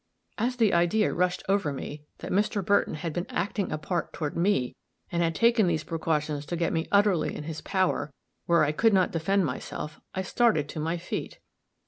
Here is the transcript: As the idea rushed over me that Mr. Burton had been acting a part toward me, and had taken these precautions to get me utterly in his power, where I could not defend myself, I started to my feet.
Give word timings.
As 0.39 0.55
the 0.55 0.73
idea 0.73 1.13
rushed 1.13 1.43
over 1.47 1.71
me 1.71 2.01
that 2.17 2.31
Mr. 2.31 2.65
Burton 2.65 2.95
had 2.95 3.13
been 3.13 3.27
acting 3.29 3.71
a 3.71 3.77
part 3.77 4.11
toward 4.13 4.35
me, 4.35 4.73
and 5.11 5.21
had 5.21 5.35
taken 5.35 5.67
these 5.67 5.83
precautions 5.83 6.43
to 6.47 6.55
get 6.55 6.73
me 6.73 6.87
utterly 6.91 7.35
in 7.35 7.43
his 7.43 7.61
power, 7.61 8.11
where 8.47 8.63
I 8.63 8.71
could 8.71 8.95
not 8.95 9.11
defend 9.11 9.45
myself, 9.45 9.99
I 10.15 10.23
started 10.23 10.67
to 10.69 10.79
my 10.79 10.97
feet. 10.97 11.37